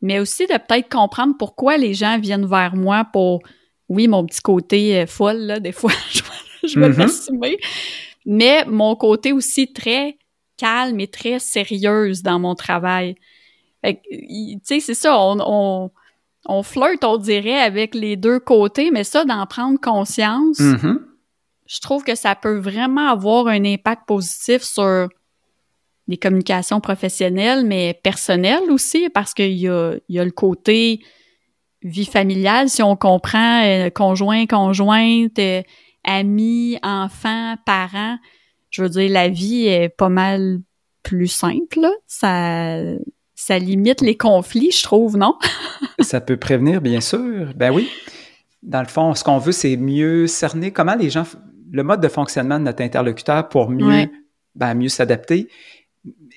[0.00, 3.42] mais aussi de peut-être comprendre pourquoi les gens viennent vers moi pour,
[3.88, 5.92] oui, mon petit côté euh, folle, là, des fois,
[6.64, 7.56] je, vais mm
[8.24, 10.18] mais mon côté aussi très
[10.56, 13.16] calme et très sérieuse dans mon travail.
[13.82, 15.90] Tu sais, c'est ça, on
[16.46, 20.98] on flirte, on dirait, avec les deux côtés, mais ça, d'en prendre conscience, mm-hmm.
[21.66, 25.08] je trouve que ça peut vraiment avoir un impact positif sur
[26.06, 31.00] les communications professionnelles, mais personnelles aussi, parce qu'il y a, y a le côté
[31.82, 35.62] vie familiale, si on comprend euh, conjoint, conjointe, euh,
[36.04, 38.18] amis, enfants, parents,
[38.70, 40.60] je veux dire, la vie est pas mal
[41.04, 41.80] plus simple.
[41.80, 41.92] Là.
[42.06, 42.80] Ça,
[43.34, 45.38] ça limite les conflits, je trouve, non?
[46.00, 47.52] ça peut prévenir, bien sûr.
[47.54, 47.88] Ben oui.
[48.62, 51.24] Dans le fond, ce qu'on veut, c'est mieux cerner comment les gens,
[51.70, 54.08] le mode de fonctionnement de notre interlocuteur pour mieux,
[54.54, 55.48] ben, mieux s'adapter.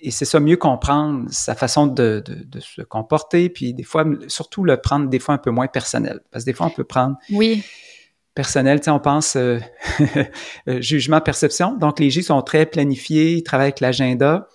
[0.01, 4.63] Et c'est ça, mieux comprendre sa façon de, de, se comporter, puis des fois, surtout
[4.63, 6.19] le prendre des fois un peu moins personnel.
[6.32, 7.63] Parce que des fois, on peut prendre oui.
[8.38, 9.60] Personnel, tu sais, on pense euh,
[10.80, 11.76] jugement, perception.
[11.76, 14.47] Donc, les J sont très planifiés, ils travaillent avec l'agenda.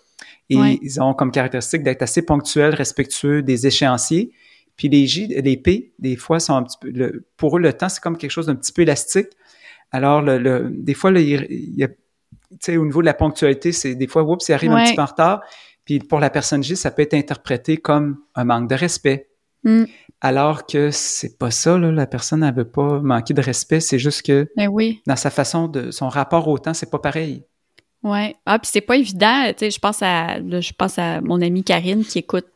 [0.48, 4.32] Et ils ont comme caractéristique d'être assez ponctuels, respectueux des échéanciers.
[4.76, 7.72] Puis les J, les P, des fois, sont un petit peu, le, pour eux, le
[7.72, 9.28] temps, c'est comme quelque chose d'un petit peu élastique.
[9.92, 11.88] Alors, le, des fois, il, y a,
[12.78, 15.06] au niveau de la ponctualité, c'est des fois, oups, ça arrive un petit peu en
[15.06, 15.40] retard.
[15.86, 19.30] Puis pour la personne J, ça peut être interprété comme un manque de respect.
[19.64, 19.84] Mm.
[20.24, 23.98] Alors que c'est pas ça, là, la personne ne veut pas manquer de respect, c'est
[23.98, 25.02] juste que ben oui.
[25.04, 27.42] dans sa façon de son rapport au temps, c'est pas pareil.
[28.04, 28.36] Ouais.
[28.46, 29.48] Ah, puis c'est pas évident.
[29.48, 32.46] Tu sais, je pense à, je pense à mon amie Karine qui écoute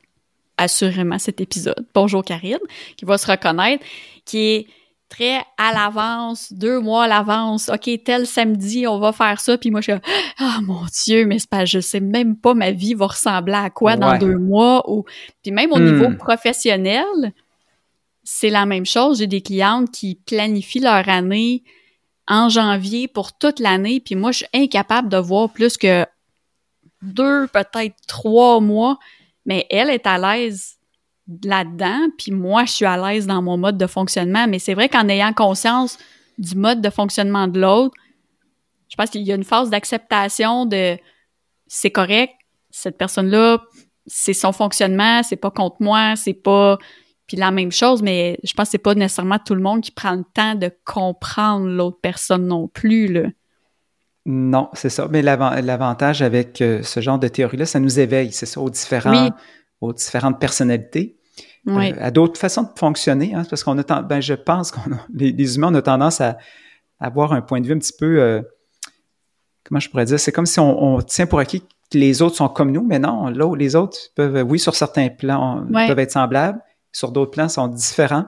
[0.57, 1.85] assurément cet épisode.
[1.93, 2.61] Bonjour Karine,
[2.97, 3.85] qui va se reconnaître,
[4.25, 4.67] qui est
[5.09, 7.69] très à l'avance, deux mois à l'avance.
[7.69, 9.59] OK, tel samedi, on va faire ça.
[9.59, 10.01] Puis moi, je suis
[10.39, 13.71] ah mon Dieu, mais c'est pas, je sais même pas ma vie va ressembler à
[13.71, 14.89] quoi dans deux mois.
[14.89, 15.05] Ou
[15.43, 16.17] puis même au niveau hmm.
[16.17, 17.33] professionnel,
[18.29, 19.19] c'est la même chose.
[19.19, 21.63] J'ai des clientes qui planifient leur année
[22.27, 26.05] en janvier pour toute l'année, puis moi, je suis incapable de voir plus que
[27.03, 28.99] deux, peut-être trois mois,
[29.45, 30.77] mais elle est à l'aise
[31.45, 34.49] là-dedans, puis moi, je suis à l'aise dans mon mode de fonctionnement.
[34.49, 35.97] Mais c'est vrai qu'en ayant conscience
[36.37, 37.95] du mode de fonctionnement de l'autre,
[38.89, 40.99] je pense qu'il y a une phase d'acceptation de
[41.69, 42.35] c'est correct,
[42.71, 43.63] cette personne-là,
[44.07, 46.77] c'est son fonctionnement, c'est pas contre moi, c'est pas
[47.27, 49.91] puis la même chose, mais je pense que c'est pas nécessairement tout le monde qui
[49.91, 53.09] prend le temps de comprendre l'autre personne non plus.
[53.09, 53.29] Là.
[54.27, 55.09] Non, c'est ça.
[55.11, 59.31] Mais l'avantage avec euh, ce genre de théorie-là, ça nous éveille, c'est ça, aux, différents,
[59.81, 61.17] aux différentes personnalités.
[61.67, 65.57] à d'autres façons de fonctionner, hein, parce qu'on a, ben, je pense qu'on les, les,
[65.57, 66.39] humains, on a tendance à,
[66.99, 68.43] avoir un point de vue un petit peu,
[69.65, 72.49] comment je pourrais dire, c'est comme si on, tient pour acquis que les autres sont
[72.49, 76.61] comme nous, mais non, là, les autres peuvent, oui, sur certains plans, peuvent être semblables,
[76.97, 78.27] sur d'autres plans, sont différents.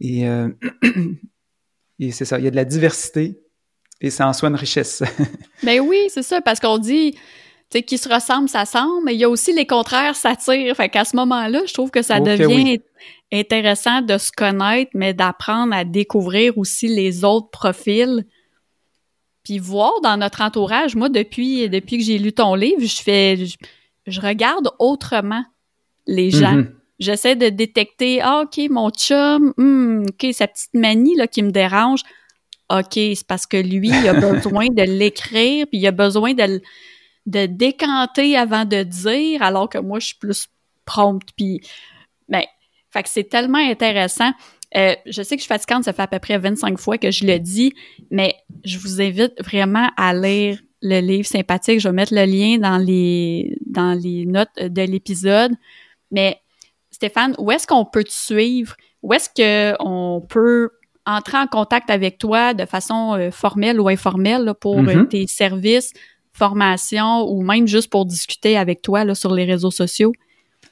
[0.00, 0.24] Et,
[1.98, 3.40] et c'est ça, il y a de la diversité
[4.00, 5.02] et c'est en soi une richesse.
[5.62, 7.18] ben oui, c'est ça, parce qu'on dit, tu
[7.72, 10.74] sais, qui se ressemble, ça semble, mais il y a aussi les contraires s'attirent.
[10.74, 12.80] Fait qu'à ce moment-là, je trouve que ça devient
[13.32, 18.26] intéressant de se connaître, mais d'apprendre à découvrir aussi les autres profils.
[19.44, 23.38] Puis voir dans notre entourage, moi, depuis, depuis que j'ai lu ton livre, je fais,
[24.06, 25.44] je, regarde autrement
[26.06, 26.56] les gens.
[26.56, 26.79] Mm-hmm.
[27.00, 31.50] J'essaie de détecter, ah, OK, mon chum, hmm, OK, sa petite manie là, qui me
[31.50, 32.02] dérange.
[32.70, 36.60] OK, c'est parce que lui, il a besoin de l'écrire, puis il a besoin de,
[37.26, 40.46] de décanter avant de dire, alors que moi, je suis plus
[40.84, 41.30] prompte.
[41.36, 41.60] Puis,
[42.28, 42.42] ben,
[42.90, 44.32] fait que c'est tellement intéressant.
[44.76, 47.10] Euh, je sais que je suis fatigante, ça fait à peu près 25 fois que
[47.10, 47.72] je le dis,
[48.10, 51.80] mais je vous invite vraiment à lire le livre sympathique.
[51.80, 55.52] Je vais mettre le lien dans les, dans les notes de l'épisode.
[56.10, 56.39] Mais
[57.00, 58.76] Stéphane, où est-ce qu'on peut te suivre?
[59.02, 60.68] Où est-ce qu'on peut
[61.06, 65.08] entrer en contact avec toi de façon euh, formelle ou informelle pour euh, mm-hmm.
[65.08, 65.94] tes services,
[66.34, 70.12] formations ou même juste pour discuter avec toi là, sur les réseaux sociaux?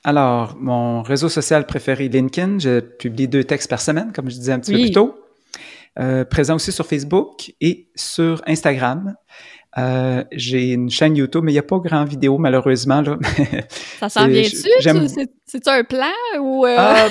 [0.05, 4.53] Alors, mon réseau social préféré, LinkedIn, je publie deux textes par semaine, comme je disais
[4.53, 5.14] un petit peu plus tôt.
[5.99, 9.14] Euh, présent aussi sur Facebook et sur Instagram.
[9.79, 13.01] Euh, j'ai une chaîne YouTube, mais il n'y a pas grand vidéo, malheureusement.
[13.01, 13.18] Là.
[13.99, 14.57] Ça s'en vient-tu?
[15.45, 16.66] C'est-tu un plan ou...
[16.66, 16.74] Euh?
[16.79, 17.09] Ah,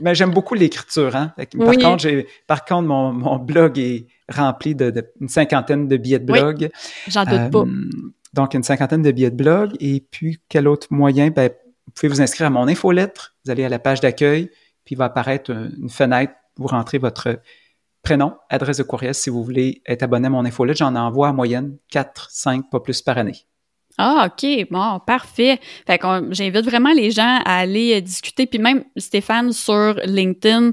[0.00, 1.14] mais j'aime beaucoup l'écriture.
[1.16, 1.34] Hein?
[1.58, 2.08] Par, contre,
[2.46, 6.70] par contre, mon, mon blog est rempli d'une de, cinquantaine de billets de blog.
[7.08, 7.58] J'en doute pas.
[7.58, 7.90] Euh,
[8.32, 9.72] donc, une cinquantaine de billets de blog.
[9.80, 11.28] Et puis, quel autre moyen?
[11.28, 11.50] Ben,
[11.86, 13.34] vous pouvez vous inscrire à mon infolettre.
[13.44, 14.50] Vous allez à la page d'accueil,
[14.84, 16.32] puis il va apparaître une fenêtre.
[16.56, 17.40] Vous rentrez votre
[18.04, 20.76] prénom, adresse de courriel si vous voulez être abonné à mon infolette.
[20.76, 23.46] J'en envoie en moyenne 4, 5, pas plus par année.
[23.98, 24.66] Ah, OK.
[24.70, 25.60] Bon, parfait.
[25.86, 26.00] Fait
[26.30, 28.46] j'invite vraiment les gens à aller euh, discuter.
[28.46, 30.72] Puis même, Stéphane, sur LinkedIn,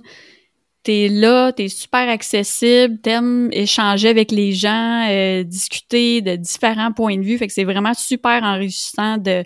[0.83, 7.17] t'es là, t'es super accessible, t'aimes échanger avec les gens, euh, discuter de différents points
[7.17, 7.37] de vue.
[7.37, 9.43] Fait c'est vraiment super enrichissant de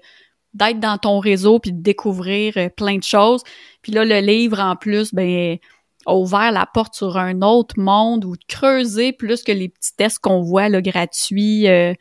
[0.54, 3.44] d'être dans ton réseau puis de découvrir euh, plein de choses.
[3.82, 5.58] Puis là, le livre, en plus, ben
[6.06, 9.96] a ouvert la porte sur un autre monde ou de creuser plus que les petits
[9.96, 11.94] tests qu'on voit là, gratuits, euh,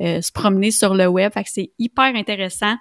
[0.00, 1.32] euh, se promener sur le web.
[1.32, 2.74] Fait que c'est hyper intéressant.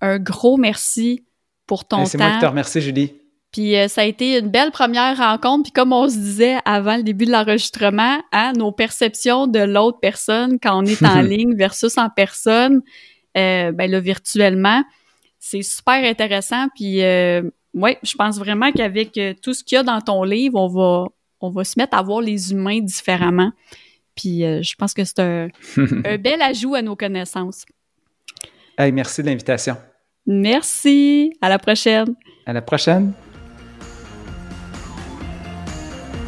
[0.00, 1.26] Un gros merci
[1.66, 2.06] pour ton temps.
[2.06, 3.14] C'est moi qui te remercie, Julie.
[3.52, 5.64] Puis euh, ça a été une belle première rencontre.
[5.64, 9.98] Puis comme on se disait avant le début de l'enregistrement, hein, nos perceptions de l'autre
[10.00, 12.82] personne quand on est en ligne versus en personne,
[13.34, 14.82] ben là, virtuellement,
[15.38, 16.68] c'est super intéressant.
[16.74, 17.00] Puis
[17.76, 20.66] oui, je pense vraiment qu'avec euh, tout ce qu'il y a dans ton livre, on
[20.66, 21.08] va,
[21.40, 23.52] on va se mettre à voir les humains différemment.
[24.14, 25.48] Puis euh, je pense que c'est un,
[26.18, 27.66] bel ajout à nos connaissances.
[28.78, 29.76] Hey, merci de l'invitation.
[30.26, 31.34] Merci.
[31.42, 32.14] À la prochaine.
[32.46, 33.12] À la prochaine.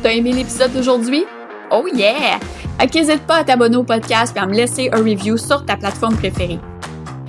[0.03, 1.24] T'as aimé l'épisode d'aujourd'hui?
[1.70, 2.38] Oh yeah!
[2.94, 6.16] N'hésite pas à t'abonner au podcast et à me laisser un review sur ta plateforme
[6.16, 6.59] préférée.